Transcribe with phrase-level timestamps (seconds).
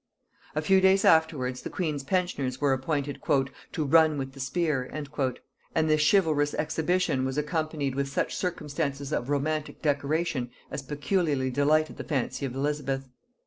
[0.55, 3.21] A few days afterwards the queen's pensioners were appointed
[3.73, 9.29] "to run with the spear," and this chivalrous exhibition was accompanied with such circumstances of
[9.29, 13.09] romantic decoration as peculiarly delighted the fancy of Elizabeth.